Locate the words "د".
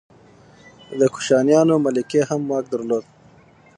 0.99-1.01